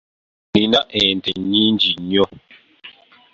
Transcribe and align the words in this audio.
Nina 0.53 0.79
ente 1.01 1.29
nnyingi 1.39 1.91
nnyo. 2.01 2.25